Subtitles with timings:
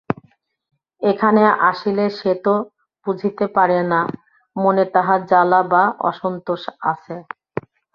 [1.01, 2.53] এখানে আসিলে সে তো
[3.05, 4.01] বুঝিতে পারে না
[4.55, 7.15] মনে তাহার জ্বালা বা অসন্তোষ আছে!